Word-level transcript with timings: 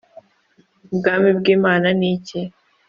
“Ubwami 0.91 1.29
bw’Imana 1.37 1.87
ni 1.99 2.07
iki?” 2.13 2.39